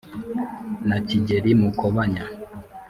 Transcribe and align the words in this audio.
na 0.87 0.97
kigeli 1.07 1.51
mukobanya 1.61 2.23